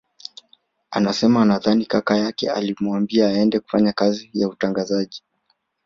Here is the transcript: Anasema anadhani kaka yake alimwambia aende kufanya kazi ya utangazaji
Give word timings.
Anasema 0.91 1.41
anadhani 1.41 1.85
kaka 1.85 2.17
yake 2.17 2.51
alimwambia 2.51 3.27
aende 3.27 3.59
kufanya 3.59 3.93
kazi 3.93 4.29
ya 4.33 4.47
utangazaji 4.49 5.23